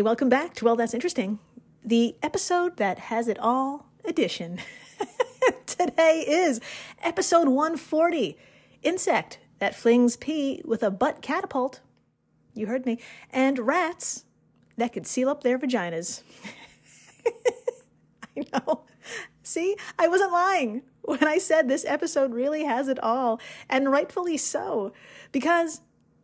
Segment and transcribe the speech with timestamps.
[0.00, 1.40] Hey, welcome back to Well, That's Interesting,
[1.84, 4.58] the episode that has it all edition.
[5.66, 6.58] Today is
[7.02, 8.38] episode 140
[8.82, 11.80] Insect that flings pee with a butt catapult.
[12.54, 12.98] You heard me.
[13.28, 14.24] And rats
[14.78, 16.22] that could seal up their vaginas.
[18.38, 18.84] I know.
[19.42, 24.38] See, I wasn't lying when I said this episode really has it all, and rightfully
[24.38, 24.94] so.
[25.30, 25.82] Because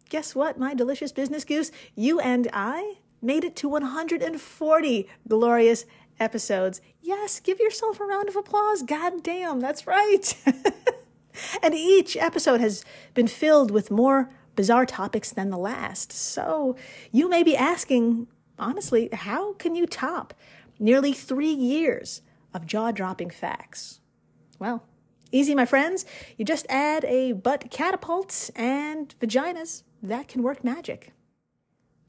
[0.09, 1.71] guess what, my delicious business goose?
[1.95, 5.85] You and I made it to 140 glorious
[6.19, 6.81] episodes.
[7.03, 8.83] Yes, give yourself a round of applause.
[8.83, 10.37] God damn, that's right.
[11.63, 16.13] and each episode has been filled with more bizarre topics than the last.
[16.13, 16.77] So
[17.13, 20.33] you may be asking, honestly, how can you top
[20.79, 22.23] nearly three years
[22.55, 24.01] of jaw dropping facts?
[24.59, 24.85] Well,
[25.31, 26.07] easy, my friends.
[26.39, 29.83] You just add a butt catapults and vaginas.
[30.03, 31.13] That can work magic.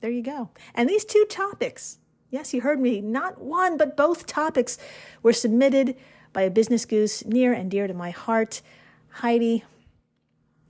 [0.01, 0.49] There you go.
[0.75, 1.97] And these two topics,
[2.29, 4.77] yes, you heard me, not one, but both topics
[5.23, 5.95] were submitted
[6.33, 8.61] by a business goose near and dear to my heart.
[9.09, 9.63] Heidi,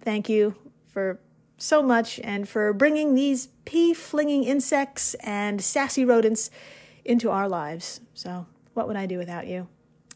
[0.02, 0.55] thank you
[0.88, 1.20] for
[1.58, 6.50] so much and for bringing these pee flinging insects and sassy rodents
[7.03, 8.00] into our lives.
[8.14, 9.67] So, what would I do without you?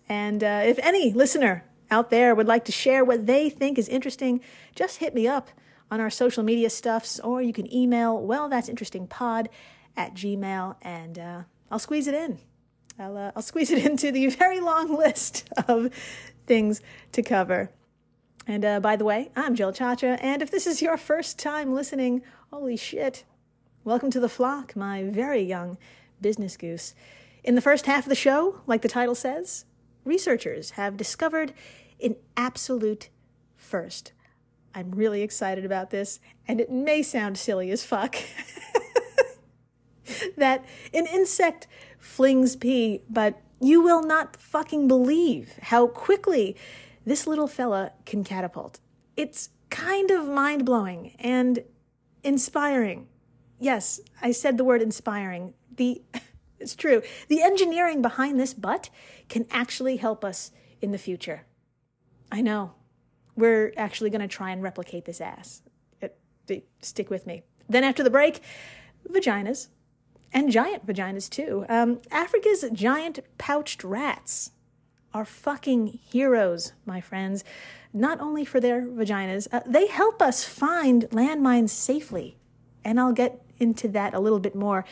[0.07, 3.89] And uh, if any listener out there would like to share what they think is
[3.89, 4.39] interesting,
[4.75, 5.49] just hit me up
[5.91, 9.49] on our social media stuffs, or you can email, well, that's interesting pod
[9.97, 12.39] at gmail, and uh, I'll squeeze it in.
[12.97, 15.93] I'll, uh, I'll squeeze it into the very long list of
[16.47, 17.69] things to cover.
[18.47, 21.73] And uh, by the way, I'm Jill Chacha, and if this is your first time
[21.73, 23.25] listening, holy shit,
[23.83, 25.77] welcome to the flock, my very young
[26.21, 26.95] business goose.
[27.43, 29.65] In the first half of the show, like the title says,
[30.05, 31.53] researchers have discovered
[32.01, 33.09] an absolute
[33.57, 34.13] first
[34.73, 38.15] I'm really excited about this, and it may sound silly as fuck.
[40.37, 41.67] that an insect
[41.99, 46.55] flings pee, but you will not fucking believe how quickly
[47.05, 48.79] this little fella can catapult.
[49.15, 51.63] It's kind of mind blowing and
[52.23, 53.07] inspiring.
[53.59, 55.53] Yes, I said the word inspiring.
[55.75, 56.01] The
[56.59, 57.01] it's true.
[57.27, 58.89] The engineering behind this butt
[59.29, 61.45] can actually help us in the future.
[62.31, 62.73] I know
[63.35, 65.61] we're actually going to try and replicate this ass.
[66.01, 67.43] It, it, stick with me.
[67.69, 68.41] Then after the break,
[69.09, 69.67] vaginas
[70.33, 71.65] and giant vaginas too.
[71.69, 74.51] Um, Africa's giant pouched rats
[75.13, 77.43] are fucking heroes, my friends.
[77.93, 82.37] Not only for their vaginas, uh, they help us find landmines safely.
[82.83, 84.85] And I'll get into that a little bit more.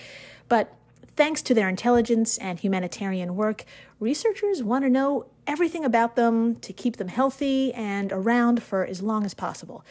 [0.50, 0.74] But
[1.16, 3.66] thanks to their intelligence and humanitarian work,
[4.00, 9.02] researchers want to know everything about them to keep them healthy and around for as
[9.02, 9.84] long as possible.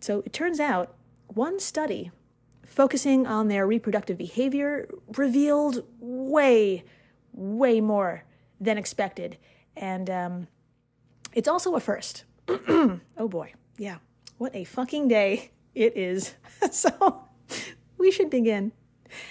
[0.00, 0.94] So it turns out
[1.28, 2.10] one study
[2.66, 6.84] focusing on their reproductive behavior revealed way,
[7.32, 8.24] way more
[8.60, 9.36] than expected.
[9.76, 10.48] And um,
[11.32, 12.24] it's also a first.
[12.48, 13.98] oh boy, yeah.
[14.38, 16.34] What a fucking day it is.
[16.70, 17.24] so
[17.98, 18.72] we should begin.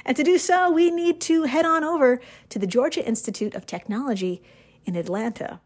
[0.05, 2.19] And to do so, we need to head on over
[2.49, 4.41] to the Georgia Institute of Technology
[4.85, 5.61] in Atlanta.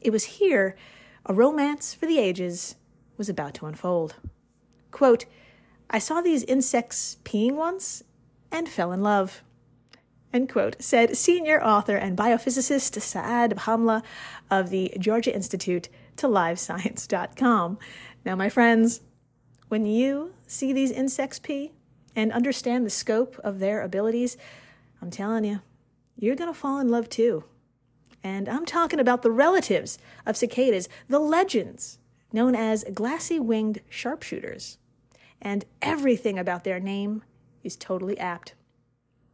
[0.00, 0.76] It was here
[1.24, 2.74] a romance for the ages
[3.16, 4.16] was about to unfold.
[4.90, 5.24] Quote,
[5.88, 8.02] I saw these insects peeing once
[8.50, 9.42] and fell in love.
[10.32, 14.02] End quote, said senior author and biophysicist Saad Bhamla
[14.50, 17.78] of the Georgia Institute to livescience.com.
[18.24, 19.02] Now, my friends,
[19.68, 21.72] when you see these insects pee
[22.14, 24.36] and understand the scope of their abilities,
[25.00, 25.60] I'm telling you,
[26.16, 27.44] you're going to fall in love too.
[28.22, 31.98] And I'm talking about the relatives of cicadas, the legends
[32.32, 34.78] known as glassy winged sharpshooters.
[35.40, 37.24] And everything about their name
[37.64, 38.54] is totally apt.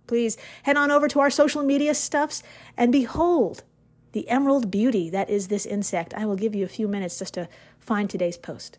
[0.07, 2.43] Please head on over to our social media stuffs
[2.77, 3.63] and behold
[4.13, 6.15] the emerald beauty that is this insect.
[6.15, 7.49] I will give you a few minutes just to
[7.79, 8.79] find today's post.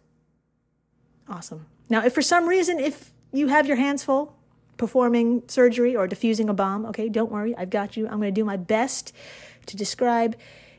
[1.28, 1.68] Awesome.
[1.88, 4.36] Now, if for some reason, if you have your hands full
[4.78, 8.08] performing surgery or defusing a bomb, okay, don't worry, I've got you.
[8.08, 9.14] I'm going to do my best
[9.68, 10.36] to describe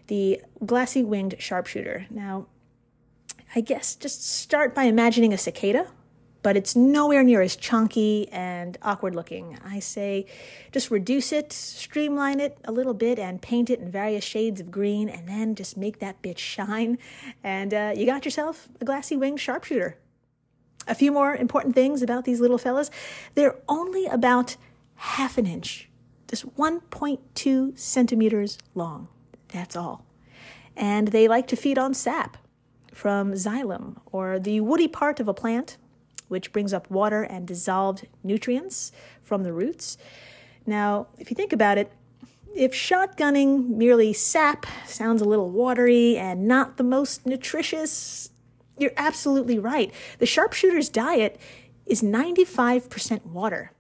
[0.09, 2.07] the glassy winged sharpshooter.
[2.11, 2.47] Now,
[3.55, 5.89] I guess just start by imagining a cicada,
[6.43, 9.59] but it's nowhere near as chunky and awkward looking.
[9.65, 10.27] I say
[10.73, 14.71] just reduce it, streamline it a little bit, and paint it in various shades of
[14.71, 16.97] green, and then just make that bitch shine.
[17.45, 19.99] And uh, you got yourself a glassy winged sharpshooter.
[20.87, 22.91] A few more important things about these little fellas
[23.35, 24.57] they're only about
[24.97, 25.91] half an inch
[26.31, 29.09] just 1.2 centimeters long.
[29.49, 30.07] That's all.
[30.77, 32.37] And they like to feed on sap
[32.93, 35.77] from xylem, or the woody part of a plant,
[36.29, 38.93] which brings up water and dissolved nutrients
[39.23, 39.99] from the roots.
[40.67, 41.93] Now, if you think about it,
[42.55, 48.31] if shotgunning merely sap sounds a little watery and not the most nutritious,
[48.81, 49.93] you're absolutely right.
[50.19, 51.39] The sharpshooter's diet
[51.87, 53.73] is 95% water,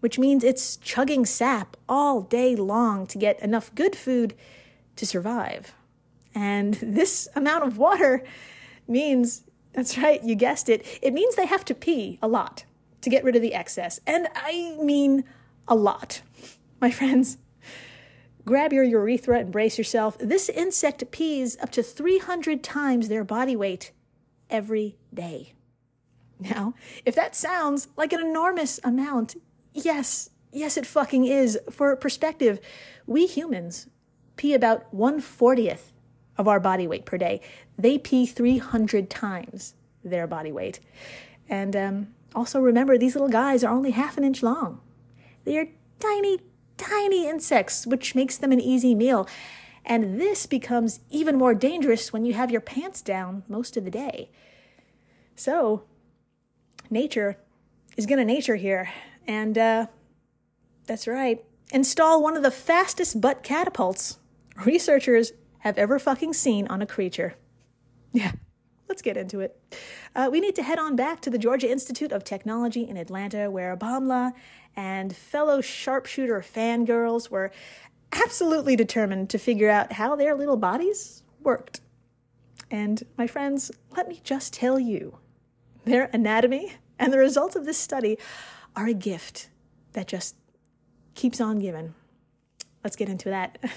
[0.00, 4.34] which means it's chugging sap all day long to get enough good food
[4.96, 5.74] to survive.
[6.34, 8.24] And this amount of water
[8.86, 12.64] means, that's right, you guessed it, it means they have to pee a lot
[13.00, 14.00] to get rid of the excess.
[14.06, 15.24] And I mean
[15.66, 16.22] a lot.
[16.80, 17.38] My friends,
[18.44, 20.18] grab your urethra and brace yourself.
[20.18, 23.92] This insect pees up to 300 times their body weight
[24.50, 25.54] every day.
[26.38, 26.74] Now,
[27.04, 29.36] if that sounds like an enormous amount,
[29.72, 31.58] yes, yes, it fucking is.
[31.70, 32.60] For perspective,
[33.06, 33.88] we humans
[34.36, 35.92] pee about 140th
[36.36, 37.40] of our body weight per day.
[37.78, 39.74] They pee 300 times
[40.04, 40.80] their body weight.
[41.48, 44.80] And um, also remember, these little guys are only half an inch long.
[45.44, 45.68] They are
[46.00, 46.40] tiny,
[46.82, 49.28] tiny insects, which makes them an easy meal.
[49.84, 53.90] And this becomes even more dangerous when you have your pants down most of the
[53.90, 54.30] day.
[55.34, 55.84] So,
[56.90, 57.38] nature
[57.96, 58.90] is going to nature here.
[59.26, 59.86] And uh,
[60.86, 61.44] that's right.
[61.72, 64.18] Install one of the fastest butt catapults
[64.64, 67.34] researchers have ever fucking seen on a creature.
[68.12, 68.32] Yeah,
[68.88, 69.58] let's get into it.
[70.14, 73.50] Uh, we need to head on back to the Georgia Institute of Technology in Atlanta,
[73.50, 74.32] where Bhamla
[74.76, 77.50] and fellow sharpshooter fangirls were
[78.12, 81.80] absolutely determined to figure out how their little bodies worked.
[82.70, 85.18] And my friends, let me just tell you
[85.84, 88.18] their anatomy and the results of this study
[88.76, 89.48] are a gift
[89.92, 90.36] that just
[91.14, 91.94] keeps on giving.
[92.84, 93.58] Let's get into that.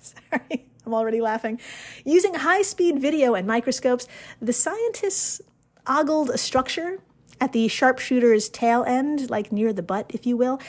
[0.00, 1.60] Sorry, I'm already laughing.
[2.04, 4.06] Using high speed video and microscopes,
[4.40, 5.40] the scientists
[5.86, 6.98] ogled a structure
[7.40, 10.60] at the sharpshooter's tail end, like near the butt, if you will,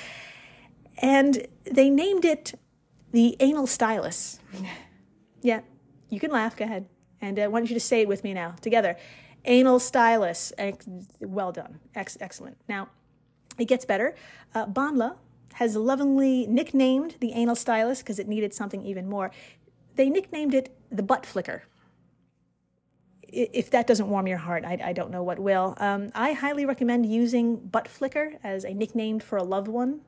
[0.97, 2.53] and they named it
[3.11, 4.39] the anal stylus.
[5.43, 5.61] Yeah,
[6.09, 6.85] you can laugh, go ahead.
[7.19, 8.95] And I want you to say it with me now, together.
[9.43, 10.53] Anal stylus.
[11.19, 11.79] Well done.
[11.95, 12.57] Ex- excellent.
[12.69, 12.89] Now,
[13.57, 14.13] it gets better.
[14.53, 15.15] Uh, Bhamla
[15.53, 19.31] has lovingly nicknamed the anal stylus because it needed something even more.
[19.95, 21.63] They nicknamed it the butt flicker.
[23.27, 25.75] If that doesn't warm your heart, I, I don't know what will.
[25.77, 30.01] Um, I highly recommend using butt flicker as a nickname for a loved one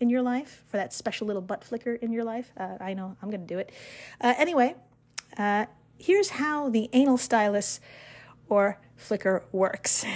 [0.00, 2.52] in your life, for that special little butt flicker in your life.
[2.56, 3.70] Uh, I know I'm going to do it.
[4.20, 4.74] Uh, anyway,
[5.38, 5.66] uh,
[5.98, 7.80] here's how the anal stylus
[8.48, 10.04] or flicker works.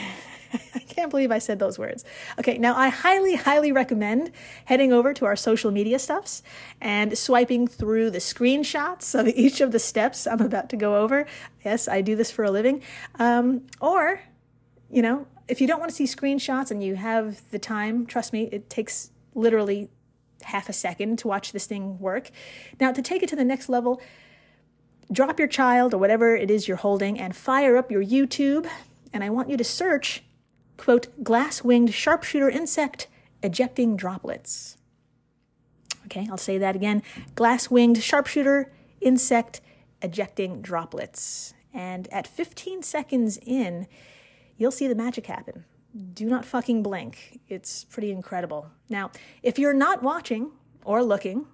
[0.74, 2.04] I can't believe I said those words.
[2.38, 4.32] Okay, now I highly, highly recommend
[4.64, 6.42] heading over to our social media stuffs
[6.80, 11.26] and swiping through the screenshots of each of the steps I'm about to go over.
[11.64, 12.82] Yes, I do this for a living.
[13.18, 14.22] Um, or,
[14.90, 18.32] you know, if you don't want to see screenshots and you have the time, trust
[18.32, 19.88] me, it takes literally
[20.42, 22.30] half a second to watch this thing work.
[22.80, 24.00] Now, to take it to the next level,
[25.12, 28.68] drop your child or whatever it is you're holding and fire up your YouTube.
[29.12, 30.22] And I want you to search
[30.80, 33.06] quote, glass winged sharpshooter insect
[33.42, 34.78] ejecting droplets.
[36.06, 37.02] Okay, I'll say that again
[37.34, 39.60] glass winged sharpshooter insect
[40.02, 41.52] ejecting droplets.
[41.72, 43.86] And at 15 seconds in,
[44.56, 45.66] you'll see the magic happen.
[46.14, 47.40] Do not fucking blink.
[47.46, 48.70] It's pretty incredible.
[48.88, 49.10] Now,
[49.42, 50.50] if you're not watching
[50.84, 51.46] or looking,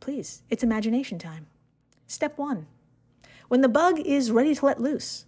[0.00, 1.46] please, it's imagination time.
[2.06, 2.66] Step one
[3.48, 5.26] when the bug is ready to let loose,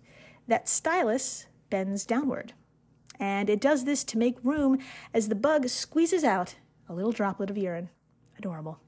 [0.48, 2.54] that stylus bends downward
[3.18, 4.78] and it does this to make room
[5.12, 6.56] as the bug squeezes out
[6.88, 7.90] a little droplet of urine.
[8.38, 8.78] Adorable.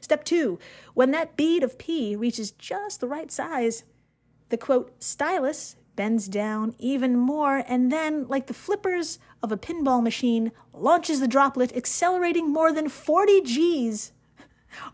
[0.00, 0.58] Step two,
[0.94, 3.84] when that bead of pee reaches just the right size,
[4.48, 10.02] the quote, stylus bends down even more and then, like the flippers of a pinball
[10.02, 14.12] machine, launches the droplet, accelerating more than 40 Gs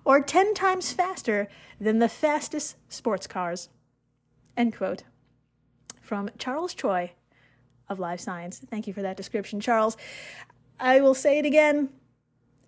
[0.05, 1.49] or 10 times faster
[1.81, 3.69] than the fastest sports cars.
[4.57, 5.05] End quote.
[6.01, 7.13] From Charles Choi
[7.89, 8.61] of Live Science.
[8.71, 9.97] Thank you for that description, Charles.
[10.79, 11.91] I will say it again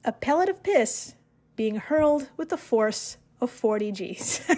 [0.04, 1.14] a pellet of piss
[1.56, 4.40] being hurled with the force of 40 Gs.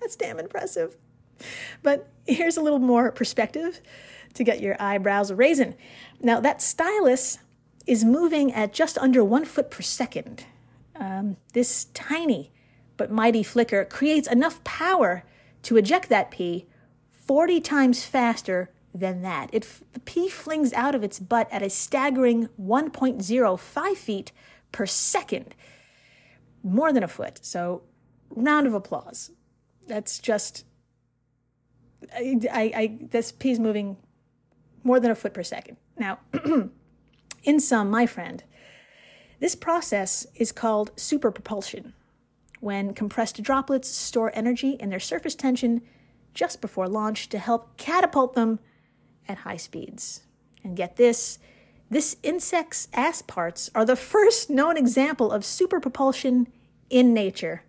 [0.00, 0.96] That's damn impressive.
[1.82, 3.80] But here's a little more perspective
[4.34, 5.74] to get your eyebrows raising.
[6.20, 7.38] Now, that stylus
[7.86, 10.44] is moving at just under one foot per second.
[10.96, 12.52] Um, this tiny
[12.96, 15.24] but mighty flicker creates enough power
[15.62, 16.66] to eject that pee
[17.26, 19.50] 40 times faster than that.
[19.52, 24.32] It, the pee flings out of its butt at a staggering 1.05 feet
[24.72, 25.54] per second,
[26.62, 27.44] more than a foot.
[27.44, 27.82] So,
[28.30, 29.30] round of applause.
[29.86, 30.64] That's just,
[32.14, 33.96] I, I, I this pee's moving
[34.82, 35.76] more than a foot per second.
[35.98, 36.18] Now,
[37.46, 38.42] In sum, my friend,
[39.38, 41.92] this process is called superpropulsion,
[42.58, 45.82] when compressed droplets store energy in their surface tension
[46.36, 48.60] just before launch to help catapult them
[49.26, 50.22] at high speeds.
[50.62, 51.38] And get this
[51.88, 56.48] this insect's ass parts are the first known example of superpropulsion
[56.90, 57.62] in nature.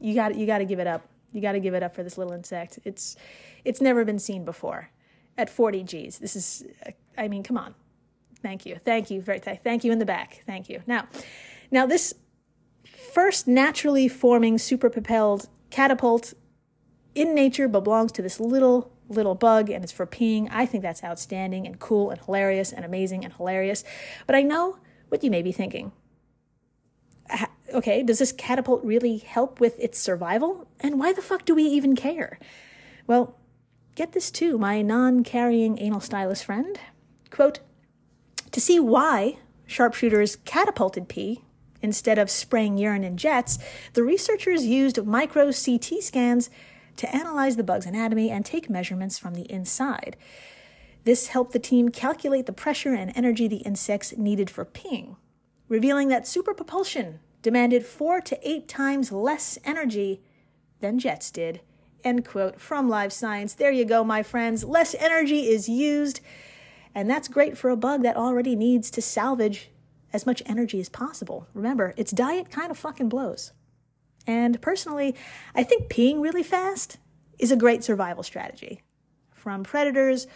[0.00, 1.08] You got you got to give it up.
[1.32, 2.78] You got to give it up for this little insect.
[2.84, 3.16] It's
[3.64, 4.90] it's never been seen before.
[5.38, 6.18] At 40 G's.
[6.18, 6.64] This is
[7.18, 7.74] I mean, come on.
[8.42, 8.76] Thank you.
[8.84, 9.20] Thank you.
[9.20, 10.42] Very thank you in the back.
[10.46, 10.82] Thank you.
[10.86, 11.08] Now,
[11.70, 12.14] now this
[13.12, 16.32] first naturally forming superpropelled catapult
[17.16, 20.48] in nature but belongs to this little little bug and it's for peeing.
[20.50, 23.84] I think that's outstanding and cool and hilarious and amazing and hilarious.
[24.26, 25.92] But I know what you may be thinking.
[27.74, 30.68] Okay, does this catapult really help with its survival?
[30.80, 32.38] And why the fuck do we even care?
[33.08, 33.36] Well,
[33.96, 36.78] get this too, my non carrying anal stylus friend.
[37.30, 37.58] Quote
[38.52, 41.42] To see why sharpshooters catapulted pee
[41.82, 43.58] instead of spraying urine in jets,
[43.94, 46.50] the researchers used micro CT scans
[46.96, 50.16] to analyze the bug's anatomy and take measurements from the inside.
[51.04, 55.16] This helped the team calculate the pressure and energy the insects needed for peeing,
[55.68, 60.20] revealing that superpropulsion demanded four to eight times less energy
[60.80, 61.60] than jets did.
[62.02, 63.54] End quote from Live Science.
[63.54, 64.64] There you go, my friends.
[64.64, 66.20] Less energy is used,
[66.94, 69.70] and that's great for a bug that already needs to salvage
[70.12, 71.46] as much energy as possible.
[71.54, 73.52] Remember, its diet kind of fucking blows.
[74.26, 75.14] And personally,
[75.54, 76.98] I think peeing really fast
[77.38, 78.82] is a great survival strategy.
[79.32, 80.26] From predators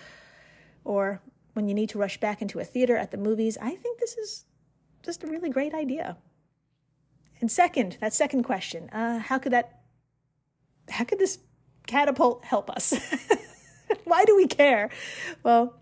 [0.84, 1.20] or
[1.54, 4.16] when you need to rush back into a theater at the movies, I think this
[4.16, 4.44] is
[5.02, 6.16] just a really great idea.
[7.40, 9.80] And second, that second question, uh, how could that,
[10.88, 11.38] how could this
[11.86, 12.94] catapult help us?
[14.04, 14.90] Why do we care?
[15.42, 15.74] Well,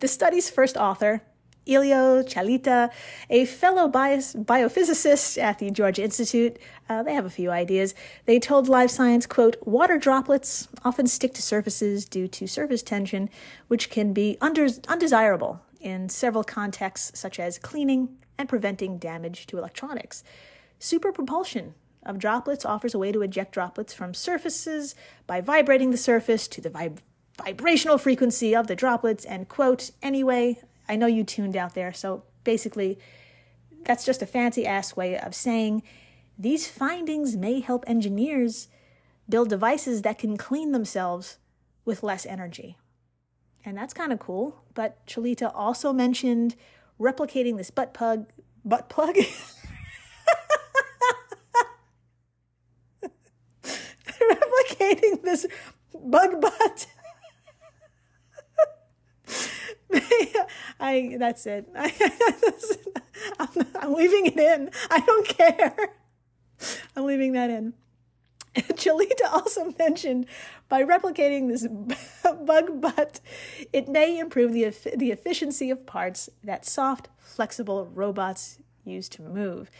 [0.00, 1.22] the study's first author,
[1.68, 2.90] Elio Challita,
[3.28, 6.58] a fellow biophysicist at the Georgia Institute.
[6.88, 7.94] Uh, they have a few ideas.
[8.24, 13.28] They told Live Science, quote, water droplets often stick to surfaces due to surface tension,
[13.68, 20.24] which can be undesirable in several contexts, such as cleaning and preventing damage to electronics.
[20.80, 21.72] Superpropulsion
[22.04, 24.94] of droplets offers a way to eject droplets from surfaces
[25.26, 26.98] by vibrating the surface to the vib-
[27.44, 30.58] vibrational frequency of the droplets, and quote, anyway,
[30.88, 31.92] I know you tuned out there.
[31.92, 32.98] So basically,
[33.84, 35.82] that's just a fancy ass way of saying
[36.38, 38.68] these findings may help engineers
[39.28, 41.38] build devices that can clean themselves
[41.84, 42.76] with less energy.
[43.64, 44.62] And that's kind of cool.
[44.74, 46.56] But Challita also mentioned
[46.98, 48.26] replicating this butt plug,
[48.64, 49.16] butt plug.
[54.18, 55.46] replicating this
[55.92, 56.86] bug butt
[60.88, 61.68] I that's it.
[61.76, 61.92] I,
[63.38, 64.70] I'm, I'm leaving it in.
[64.90, 65.76] I don't care.
[66.96, 67.74] I'm leaving that in.
[68.54, 70.26] Challita also mentioned
[70.68, 71.66] by replicating this
[72.44, 73.20] bug butt,
[73.72, 79.70] it may improve the, the efficiency of parts that soft, flexible robots use to move,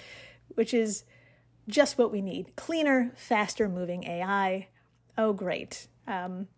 [0.55, 1.05] which is
[1.67, 4.69] just what we need cleaner, faster moving AI.
[5.17, 5.89] Oh, great.
[6.07, 6.49] Um,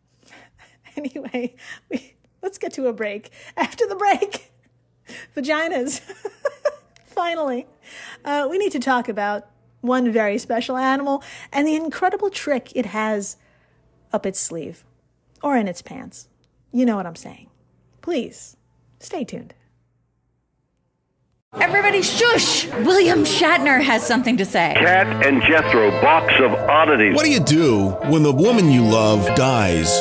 [0.96, 1.54] anyway,
[1.88, 3.30] we, Let's get to a break.
[3.56, 4.52] After the break,
[5.36, 6.00] vaginas.
[7.04, 7.66] Finally,
[8.24, 9.46] uh, we need to talk about
[9.80, 13.36] one very special animal and the incredible trick it has
[14.12, 14.84] up its sleeve
[15.42, 16.28] or in its pants.
[16.72, 17.48] You know what I'm saying.
[18.00, 18.56] Please
[19.00, 19.54] stay tuned.
[21.58, 22.66] Everybody shush!
[22.84, 24.72] William Shatner has something to say.
[24.78, 27.16] Kat and Jethro, box of oddities.
[27.16, 30.00] What do you do when the woman you love dies?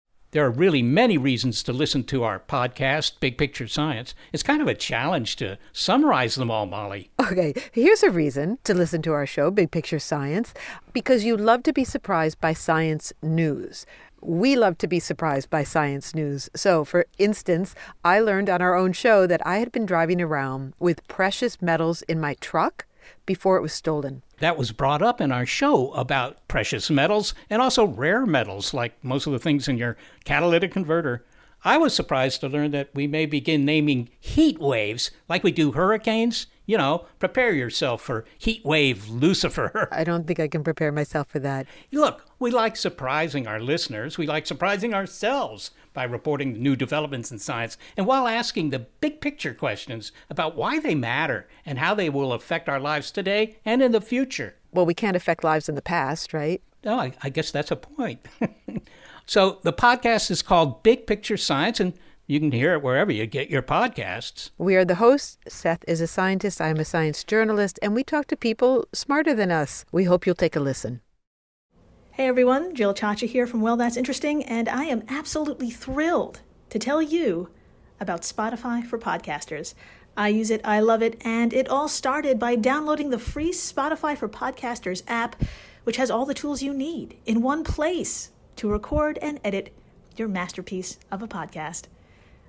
[0.31, 4.15] There are really many reasons to listen to our podcast, Big Picture Science.
[4.31, 7.11] It's kind of a challenge to summarize them all, Molly.
[7.19, 10.53] Okay, here's a reason to listen to our show, Big Picture Science,
[10.93, 13.85] because you love to be surprised by science news.
[14.21, 16.49] We love to be surprised by science news.
[16.55, 20.75] So, for instance, I learned on our own show that I had been driving around
[20.79, 22.85] with precious metals in my truck
[23.25, 24.21] before it was stolen.
[24.41, 28.93] That was brought up in our show about precious metals and also rare metals, like
[29.03, 31.23] most of the things in your catalytic converter.
[31.63, 35.73] I was surprised to learn that we may begin naming heat waves like we do
[35.73, 36.47] hurricanes.
[36.65, 39.87] You know, prepare yourself for heat wave Lucifer.
[39.91, 41.67] I don't think I can prepare myself for that.
[41.91, 44.17] Look, we like surprising our listeners.
[44.17, 49.21] We like surprising ourselves by reporting new developments in science and while asking the big
[49.21, 53.83] picture questions about why they matter and how they will affect our lives today and
[53.83, 54.55] in the future.
[54.71, 56.61] Well, we can't affect lives in the past, right?
[56.83, 58.25] No, I, I guess that's a point.
[59.31, 61.93] so the podcast is called Big Picture Science, and
[62.27, 64.49] you can hear it wherever you get your podcasts.
[64.57, 65.37] We are the hosts.
[65.47, 69.49] Seth is a scientist, I'm a science journalist, and we talk to people smarter than
[69.49, 69.85] us.
[69.89, 70.99] We hope you'll take a listen.
[72.11, 76.77] Hey everyone, Jill Chacha here from Well That's Interesting, and I am absolutely thrilled to
[76.77, 77.51] tell you
[78.01, 79.75] about Spotify for podcasters.
[80.17, 84.17] I use it, I love it, and it all started by downloading the free Spotify
[84.17, 85.41] for Podcasters app,
[85.85, 89.73] which has all the tools you need in one place to record and edit
[90.17, 91.85] your masterpiece of a podcast.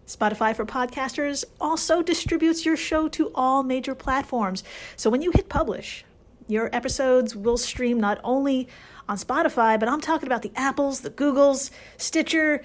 [0.07, 4.65] Spotify for Podcasters also distributes your show to all major platforms.
[4.97, 6.05] So when you hit publish,
[6.49, 8.69] your episodes will stream not only
[9.09, 12.63] on Spotify, but I'm talking about the Apples, the Googles, Stitcher,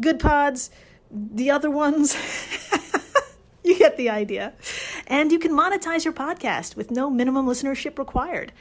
[0.00, 0.70] Goodpods,
[1.10, 2.16] the other ones.
[3.64, 4.52] you get the idea.
[5.06, 8.52] And you can monetize your podcast with no minimum listenership required.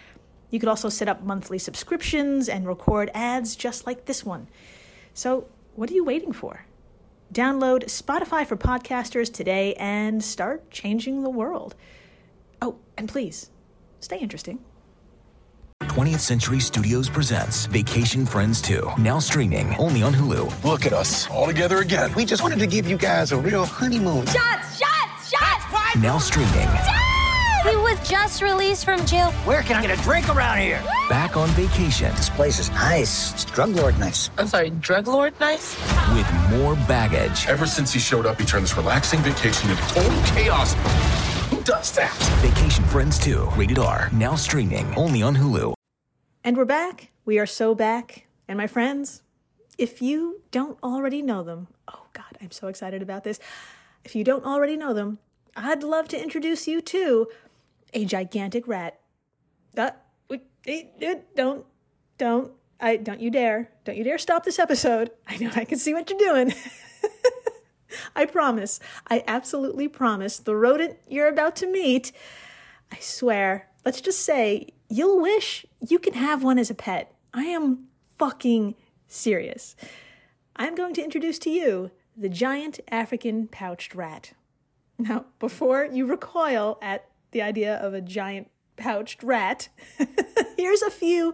[0.54, 4.48] You could also set up monthly subscriptions and record ads just like this one.
[5.16, 6.68] So, what are you waiting for?
[7.34, 11.74] Download Spotify for podcasters today and start changing the world.
[12.62, 13.50] Oh, and please,
[14.00, 14.60] stay interesting.
[15.82, 20.63] 20th Century Studios presents Vacation Friends 2, now streaming only on Hulu.
[20.63, 22.13] Look at us, all together again.
[22.13, 24.28] We just wanted to give you guys a real honeymoon.
[24.28, 25.96] Shots, shots, shots!
[25.96, 26.52] Now streaming.
[26.52, 27.03] Dad!
[28.04, 29.32] He was just released from jail.
[29.46, 30.84] Where can I get a drink around here?
[31.10, 32.13] Back on vacation.
[32.16, 33.32] This place is nice.
[33.34, 34.30] It's drug lord nice.
[34.38, 35.78] I'm sorry, drug lord nice?
[36.13, 37.48] With more baggage.
[37.48, 40.74] Ever since he showed up, he turned this relaxing vacation into total chaos.
[41.50, 42.13] Who does that?
[42.42, 45.74] Vacation Friends 2, rated R, now streaming only on Hulu.
[46.44, 47.10] And we're back.
[47.24, 48.28] We are so back.
[48.50, 49.22] And my friends,
[49.78, 53.39] if you don't already know them, oh God, I'm so excited about this.
[54.04, 55.20] If you don't already know them,
[55.56, 57.28] I'd love to introduce you to
[57.93, 58.99] a gigantic rat.
[59.77, 59.91] Uh,
[61.36, 61.65] don't,
[62.17, 65.12] don't, I don't you dare, don't you dare stop this episode.
[65.27, 66.53] I know I can see what you're doing.
[68.15, 68.79] I promise,
[69.10, 72.12] I absolutely promise the rodent you're about to meet,
[72.91, 77.13] I swear, let's just say you'll wish you could have one as a pet.
[77.34, 78.75] I am fucking
[79.08, 79.75] serious.
[80.56, 84.34] I'm going to introduce to you the giant African pouched rat.
[84.99, 89.69] Now, before you recoil at the idea of a giant pouched rat,
[90.58, 91.34] here's a few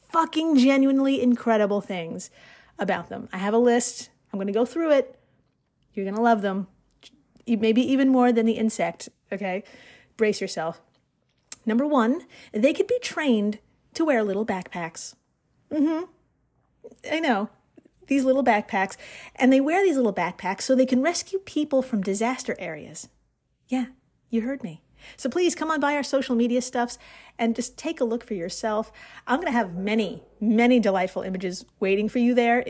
[0.00, 2.30] fucking genuinely incredible things
[2.78, 3.28] about them.
[3.32, 4.10] I have a list.
[4.32, 5.18] I'm going to go through it.
[5.94, 6.68] You're going to love them.
[7.46, 9.64] Maybe even more than the insect, okay?
[10.16, 10.80] Brace yourself.
[11.64, 12.22] Number one,
[12.52, 13.58] they could be trained
[13.94, 15.14] to wear little backpacks.
[15.72, 16.04] Mm hmm.
[17.10, 17.50] I know.
[18.06, 18.96] These little backpacks.
[19.36, 23.08] And they wear these little backpacks so they can rescue people from disaster areas.
[23.68, 23.86] Yeah,
[24.30, 24.82] you heard me.
[25.16, 26.98] So please come on by our social media stuffs
[27.38, 28.92] and just take a look for yourself.
[29.26, 32.60] I'm going to have many, many delightful images waiting for you there,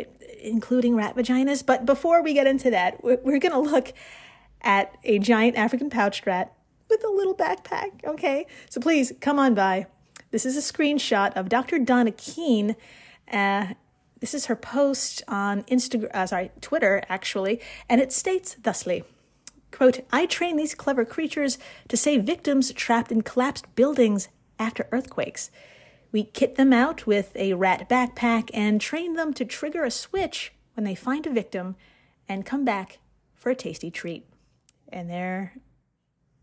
[0.41, 1.65] including rat vaginas.
[1.65, 3.93] But before we get into that, we're going to look
[4.63, 6.53] at a giant African pouched rat
[6.89, 8.47] with a little backpack, okay?
[8.71, 9.87] So please come on by.
[10.31, 11.79] This is a screenshot of Dr.
[11.79, 12.77] Donna Kean.
[13.31, 13.75] Uh,
[14.21, 19.05] this is her post on Instagram, uh, sorry, Twitter, actually, and it states thusly.
[19.71, 24.29] Quote, I train these clever creatures to save victims trapped in collapsed buildings
[24.59, 25.51] after earthquakes.
[26.11, 30.53] We kit them out with a rat backpack and train them to trigger a switch
[30.75, 31.77] when they find a victim
[32.29, 32.99] and come back
[33.35, 34.27] for a tasty treat.
[34.89, 35.55] And there,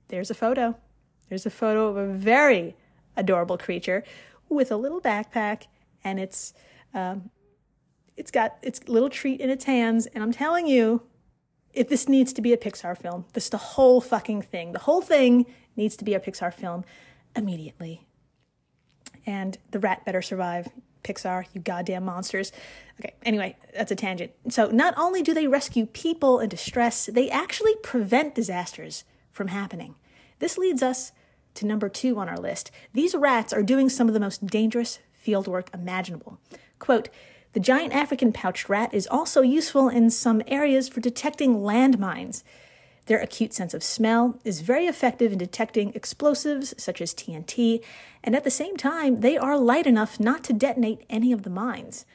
[0.09, 0.77] there's a photo.
[1.29, 2.75] There's a photo of a very
[3.17, 4.03] adorable creature
[4.49, 5.63] with a little backpack,
[6.03, 6.53] and it's
[6.93, 7.31] um,
[8.15, 10.05] it's got its little treat in its hands.
[10.07, 11.01] And I'm telling you,
[11.75, 14.71] if this needs to be a Pixar film, this the whole fucking thing.
[14.71, 16.83] The whole thing needs to be a Pixar film
[17.35, 18.05] immediately.
[19.25, 20.69] And the rat better survive.
[21.03, 22.51] Pixar, you goddamn monsters.
[22.99, 24.31] Okay, anyway, that's a tangent.
[24.49, 29.95] So, not only do they rescue people in distress, they actually prevent disasters from happening.
[30.39, 31.11] This leads us
[31.53, 32.71] to number two on our list.
[32.93, 36.39] These rats are doing some of the most dangerous field work imaginable.
[36.79, 37.09] Quote,
[37.55, 42.43] The giant African pouched rat is also useful in some areas for detecting landmines.
[43.05, 47.81] Their acute sense of smell is very effective in detecting explosives such as TNT,
[48.25, 51.49] and at the same time, they are light enough not to detonate any of the
[51.49, 52.05] mines.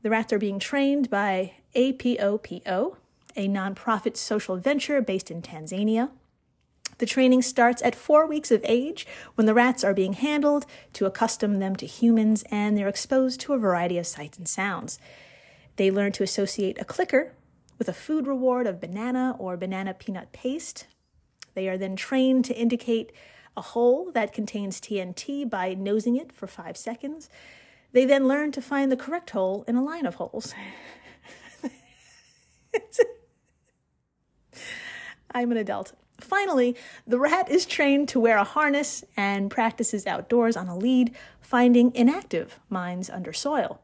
[0.00, 2.96] The rats are being trained by APOPO,
[3.36, 6.08] a nonprofit social venture based in Tanzania.
[7.02, 11.04] The training starts at four weeks of age when the rats are being handled to
[11.04, 15.00] accustom them to humans and they're exposed to a variety of sights and sounds.
[15.74, 17.34] They learn to associate a clicker
[17.76, 20.86] with a food reward of banana or banana peanut paste.
[21.54, 23.10] They are then trained to indicate
[23.56, 27.28] a hole that contains TNT by nosing it for five seconds.
[27.90, 30.54] They then learn to find the correct hole in a line of holes.
[35.32, 35.94] I'm an adult.
[36.20, 41.14] Finally, the rat is trained to wear a harness and practices outdoors on a lead,
[41.40, 43.80] finding inactive mines under soil.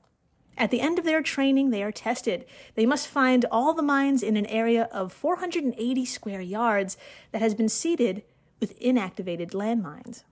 [0.56, 2.44] At the end of their training, they are tested.
[2.74, 6.96] They must find all the mines in an area of 480 square yards
[7.30, 8.24] that has been seeded
[8.60, 10.24] with inactivated landmines.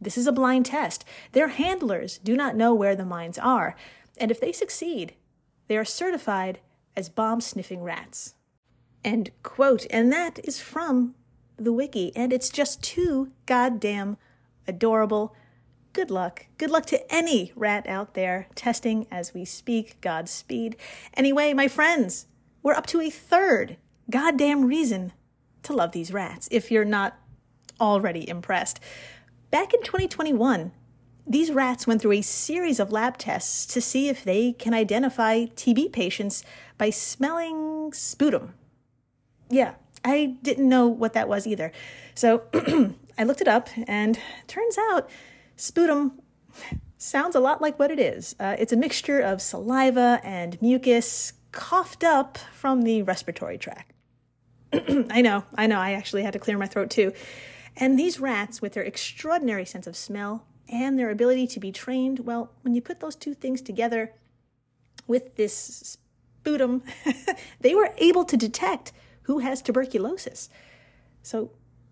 [0.00, 1.04] This is a blind test.
[1.32, 3.76] Their handlers do not know where the mines are,
[4.16, 5.14] and if they succeed,
[5.68, 6.58] they are certified
[6.96, 8.34] as bomb sniffing rats.
[9.04, 9.86] End quote.
[9.90, 11.14] And that is from
[11.58, 14.16] the wiki, and it's just too goddamn
[14.66, 15.34] adorable.
[15.92, 16.46] Good luck.
[16.58, 20.00] Good luck to any rat out there testing as we speak.
[20.00, 20.76] Godspeed.
[21.14, 22.26] Anyway, my friends,
[22.62, 23.76] we're up to a third
[24.10, 25.12] goddamn reason
[25.64, 27.18] to love these rats, if you're not
[27.80, 28.80] already impressed.
[29.50, 30.72] Back in 2021,
[31.26, 35.44] these rats went through a series of lab tests to see if they can identify
[35.44, 36.42] TB patients
[36.78, 38.54] by smelling sputum.
[39.50, 41.72] Yeah, I didn't know what that was either.
[42.14, 42.42] So
[43.18, 45.10] I looked it up, and turns out
[45.56, 46.20] sputum
[46.96, 48.34] sounds a lot like what it is.
[48.38, 53.92] Uh, it's a mixture of saliva and mucus coughed up from the respiratory tract.
[54.72, 57.12] I know, I know, I actually had to clear my throat too.
[57.76, 62.20] And these rats, with their extraordinary sense of smell and their ability to be trained,
[62.20, 64.12] well, when you put those two things together
[65.06, 65.98] with this
[66.42, 66.82] sputum,
[67.60, 68.92] they were able to detect
[69.28, 70.48] who has tuberculosis.
[71.22, 71.50] So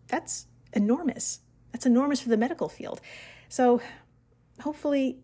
[0.09, 1.41] that's enormous.
[1.71, 3.03] That's enormous for the medical field.
[3.51, 3.83] So
[4.63, 5.19] hopefully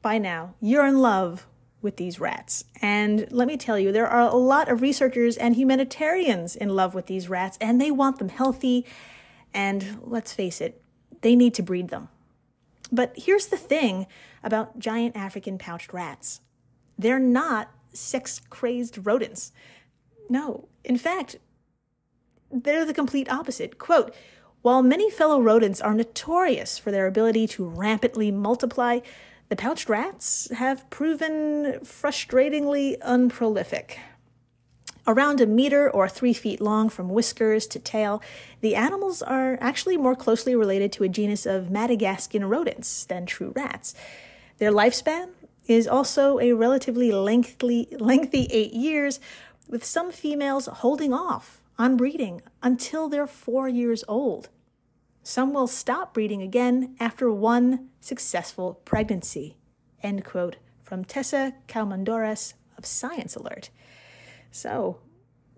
[0.00, 1.46] by now you're in love
[1.82, 2.64] with these rats.
[2.80, 6.94] And let me tell you, there are a lot of researchers and humanitarians in love
[6.94, 8.86] with these rats, and they want them healthy.
[9.52, 10.82] And let's face it,
[11.20, 12.08] they need to breed them.
[12.90, 14.06] But here's the thing
[14.42, 16.40] about giant African pouched rats
[16.96, 19.52] they're not sex crazed rodents.
[20.30, 21.36] No, in fact,
[22.50, 23.78] they're the complete opposite.
[23.78, 24.14] Quote,
[24.62, 29.00] while many fellow rodents are notorious for their ability to rampantly multiply,
[29.48, 33.98] the pouched rats have proven frustratingly unprolific.
[35.06, 38.22] Around a meter or three feet long from whiskers to tail,
[38.62, 43.52] the animals are actually more closely related to a genus of Madagascan rodents than true
[43.54, 43.94] rats.
[44.56, 45.28] Their lifespan
[45.66, 49.20] is also a relatively lengthy, lengthy eight years,
[49.68, 54.48] with some females holding off on breeding until they're four years old.
[55.22, 59.56] Some will stop breeding again after one successful pregnancy.
[60.02, 63.70] End quote from Tessa Koumoundouros of Science Alert.
[64.50, 64.98] So,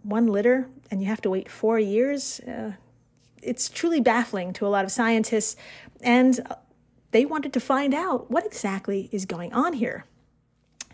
[0.03, 2.41] one litter and you have to wait four years.
[2.41, 2.73] Uh,
[3.43, 5.57] it's truly baffling to a lot of scientists,
[6.01, 6.41] and
[7.11, 10.07] they wanted to find out what exactly is going on here.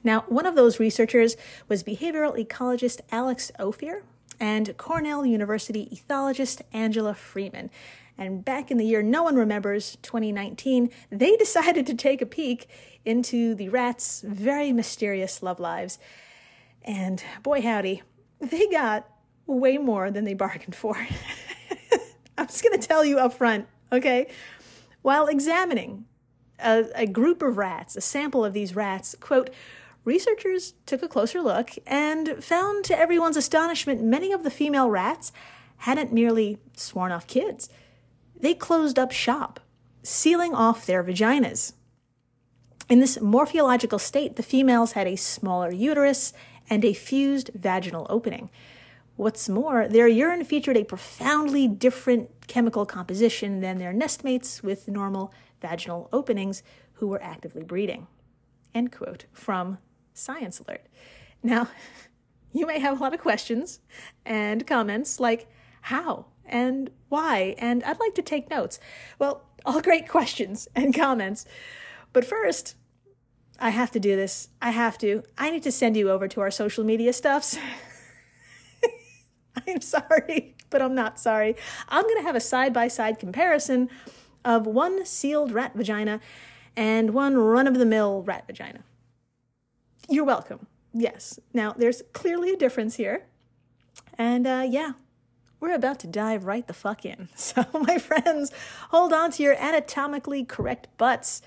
[0.05, 1.37] Now, one of those researchers
[1.69, 4.03] was behavioral ecologist Alex Ophir
[4.41, 7.71] and Cornell University ethologist Angela Freeman.
[8.19, 12.69] And back in the year no one remembers, 2019, they decided to take a peek
[13.05, 15.99] into the rats' very mysterious love lives.
[16.83, 18.03] And boy, howdy,
[18.41, 19.09] they got
[19.47, 20.97] way more than they bargained for.
[22.39, 24.29] I'm just going to tell you up front, okay?
[25.03, 26.07] While examining
[26.59, 29.51] a, a, group of rats, a sample of these rats, quote,
[30.05, 35.33] researchers took a closer look and found to everyone's astonishment many of the female rats
[35.79, 37.69] hadn't merely sworn off kids.
[38.39, 39.61] They closed up shop,
[40.03, 41.75] sealing off their vaginas.
[42.89, 46.33] In this morphological state, the females had a smaller uterus
[46.69, 48.51] and a fused vaginal opening.
[49.17, 55.33] What's more, their urine featured a profoundly different chemical composition than their nestmates with normal
[55.61, 56.63] vaginal openings
[56.95, 58.07] who were actively breeding.
[58.75, 59.79] End quote from
[60.15, 60.87] Science Alert.
[61.43, 61.69] Now,
[62.53, 63.81] you may have a lot of questions
[64.25, 65.49] and comments like
[65.83, 68.79] how and why, and I'd like to take notes.
[69.19, 71.45] Well, all great questions and comments.
[72.13, 72.77] But first,
[73.59, 74.49] I have to do this.
[74.61, 75.23] I have to.
[75.39, 77.57] I need to send you over to our social media stuffs.
[79.67, 81.57] I'm sorry, but I'm not sorry.
[81.89, 83.89] I'm going to have a side by side comparison
[84.45, 86.21] of one sealed rat vagina
[86.77, 88.83] and one run of the mill rat vagina.
[90.13, 90.67] You're welcome.
[90.93, 91.41] Yes.
[91.55, 93.25] Now, there's clearly a difference here.
[94.19, 94.93] And uh, yeah,
[95.59, 97.31] we're about to dive right the fuck in.
[97.37, 98.53] So, my friends,
[98.91, 101.41] hold on to your anatomically correct butts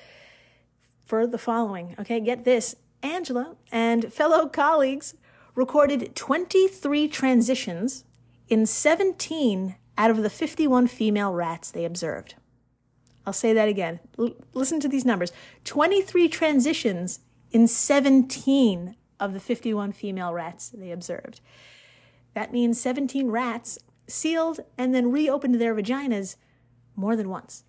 [1.05, 1.95] for the following.
[1.99, 2.75] Okay, get this.
[3.03, 5.13] Angela and fellow colleagues
[5.53, 8.03] recorded 23 transitions
[8.47, 12.33] in 17 out of the 51 female rats they observed.
[13.27, 13.99] I'll say that again.
[14.17, 15.31] L- listen to these numbers
[15.65, 17.19] 23 transitions
[17.55, 21.39] in 17 of the 51 female rats they observed.
[22.33, 26.35] That means 17 rats sealed and then reopened their vaginas
[26.97, 27.63] more than once.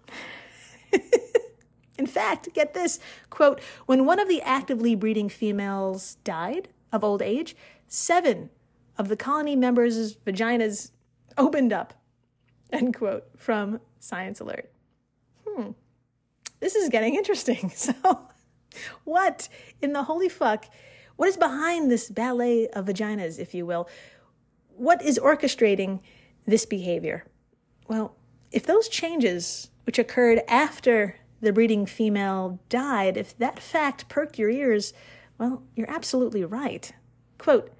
[1.98, 2.98] In fact, get this
[3.30, 7.54] quote, when one of the actively breeding females died of old age,
[7.86, 8.50] seven
[8.98, 10.90] of the colony members' vaginas
[11.38, 11.94] opened up.
[12.72, 14.68] End quote from Science Alert.
[15.46, 15.70] Hmm.
[16.58, 17.70] This is getting interesting.
[17.76, 17.94] So,
[19.04, 19.48] what
[19.80, 20.66] in the holy fuck?
[21.16, 23.88] What is behind this ballet of vaginas, if you will?
[24.76, 26.00] What is orchestrating
[26.46, 27.24] this behavior?
[27.88, 28.16] Well,
[28.52, 34.50] if those changes, which occurred after the breeding female died, if that fact perked your
[34.50, 34.92] ears,
[35.38, 36.92] well, you're absolutely right.
[37.38, 37.72] Quote,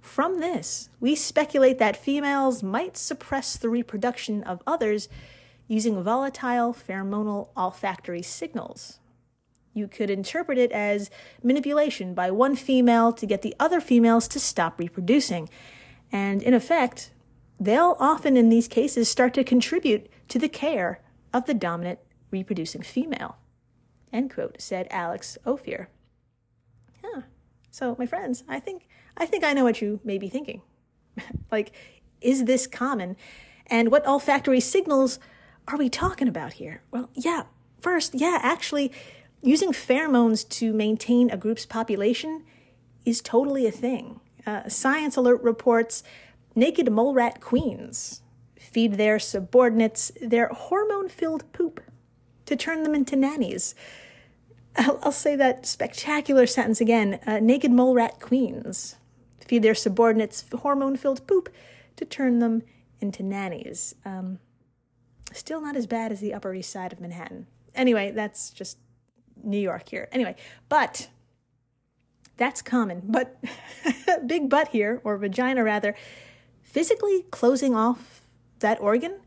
[0.00, 5.08] from this, we speculate that females might suppress the reproduction of others
[5.66, 8.98] using volatile pheromonal olfactory signals.
[9.74, 11.10] You could interpret it as
[11.42, 15.50] manipulation by one female to get the other females to stop reproducing.
[16.12, 17.10] And in effect,
[17.58, 21.00] they'll often in these cases start to contribute to the care
[21.32, 21.98] of the dominant
[22.30, 23.36] reproducing female.
[24.12, 25.88] End quote, said Alex Ophir.
[27.04, 27.22] Huh.
[27.70, 30.62] So, my friends, I think I think I know what you may be thinking.
[31.50, 31.72] like,
[32.20, 33.16] is this common?
[33.66, 35.18] And what olfactory signals
[35.66, 36.82] are we talking about here?
[36.90, 37.44] Well, yeah,
[37.80, 38.92] first, yeah, actually,
[39.44, 42.44] using pheromones to maintain a group's population
[43.04, 44.20] is totally a thing.
[44.46, 46.02] Uh, Science Alert reports
[46.54, 48.22] naked mole rat queens
[48.58, 51.80] feed their subordinates their hormone filled poop
[52.46, 53.74] to turn them into nannies.
[54.76, 57.20] I'll, I'll say that spectacular sentence again.
[57.26, 58.96] Uh, naked mole rat queens
[59.38, 61.48] feed their subordinates hormone filled poop
[61.96, 62.62] to turn them
[63.00, 63.94] into nannies.
[64.04, 64.38] Um,
[65.32, 67.46] still not as bad as the Upper East Side of Manhattan.
[67.74, 68.78] Anyway, that's just
[69.42, 70.08] New York here.
[70.12, 70.36] Anyway,
[70.68, 71.08] but
[72.36, 73.02] that's common.
[73.04, 73.38] But
[74.26, 75.94] big butt here, or vagina rather,
[76.62, 78.22] physically closing off
[78.60, 79.20] that organ,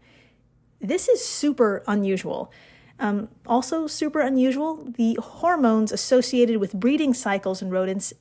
[0.80, 2.52] this is super unusual.
[3.00, 8.14] Um, also, super unusual, the hormones associated with breeding cycles in rodents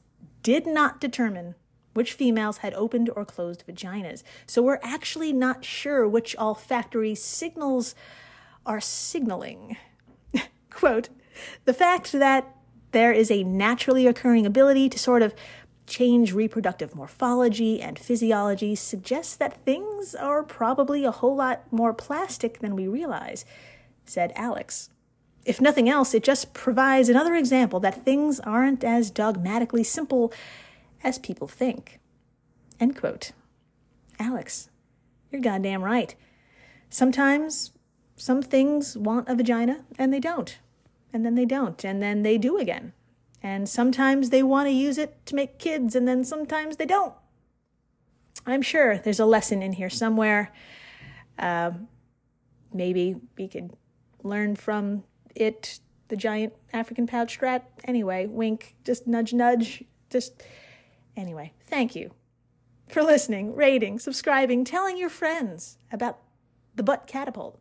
[0.42, 1.54] did not determine
[1.94, 4.22] which females had opened or closed vaginas.
[4.46, 7.94] So we're actually not sure which olfactory signals
[8.66, 9.78] are signaling.
[10.70, 11.08] Quote,
[11.64, 12.54] the fact that
[12.92, 15.34] there is a naturally occurring ability to sort of
[15.86, 22.58] change reproductive morphology and physiology suggests that things are probably a whole lot more plastic
[22.58, 23.44] than we realize
[24.04, 24.90] said Alex.
[25.44, 30.32] If nothing else, it just provides another example that things aren't as dogmatically simple
[31.04, 32.00] as people think.
[32.80, 33.32] End quote.
[34.18, 34.70] Alex,
[35.30, 36.14] you're goddamn right.
[36.90, 37.72] Sometimes
[38.16, 40.58] some things want a vagina and they don't.
[41.12, 41.84] And then they don't.
[41.84, 42.92] And then they do again.
[43.42, 47.14] And sometimes they want to use it to make kids and then sometimes they don't.
[48.46, 50.52] I'm sure there's a lesson in here somewhere.
[51.38, 51.72] Uh,
[52.72, 53.72] maybe we could
[54.22, 57.68] learn from it, the giant African pouch rat.
[57.84, 59.84] Anyway, wink, just nudge, nudge.
[60.10, 60.42] Just
[61.16, 62.12] anyway, thank you
[62.88, 66.18] for listening, rating, subscribing, telling your friends about
[66.74, 67.60] the butt catapult.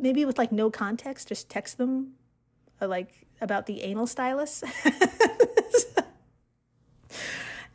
[0.00, 2.12] Maybe with like no context, just text them
[2.80, 4.62] uh, like about the anal stylus.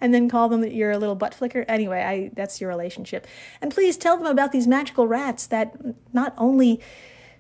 [0.02, 1.66] and then call them that you're a little butt flicker.
[1.68, 3.28] Anyway, I that's your relationship.
[3.62, 5.76] And please tell them about these magical rats that
[6.14, 6.82] not only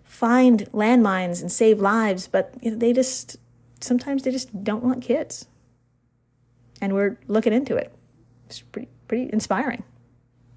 [0.03, 3.37] find landmines and save lives, but you know, they just
[3.81, 5.47] sometimes they just don't want kids.
[6.81, 7.93] And we're looking into it.
[8.47, 9.83] It's pretty pretty inspiring.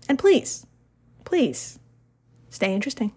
[0.08, 0.66] And please,
[1.24, 1.78] please
[2.50, 3.12] stay interesting.